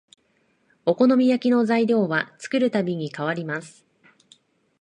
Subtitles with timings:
[0.83, 3.85] お好み焼きの材料は作るたびに変わります